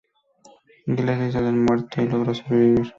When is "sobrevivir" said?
2.33-2.87